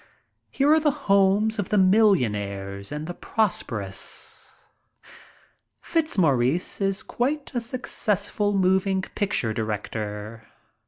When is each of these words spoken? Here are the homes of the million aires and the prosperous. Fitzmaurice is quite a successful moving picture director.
Here 0.49 0.73
are 0.73 0.79
the 0.79 0.89
homes 1.05 1.59
of 1.59 1.69
the 1.69 1.77
million 1.77 2.33
aires 2.33 2.91
and 2.91 3.05
the 3.05 3.13
prosperous. 3.13 4.55
Fitzmaurice 5.79 6.81
is 6.81 7.03
quite 7.03 7.53
a 7.53 7.61
successful 7.61 8.51
moving 8.51 9.03
picture 9.03 9.53
director. 9.53 10.47